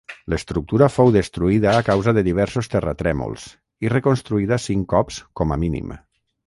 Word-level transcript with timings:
L'estructura 0.33 0.87
fou 0.93 1.11
destruïda 1.15 1.75
a 1.75 1.83
causa 1.91 2.13
de 2.19 2.25
diversos 2.29 2.71
terratrèmols, 2.75 3.47
i 3.87 3.95
reconstruïda 3.97 4.61
cinc 4.69 4.93
cops 4.97 5.23
com 5.43 5.57
a 5.59 5.65
mínim. 5.67 5.97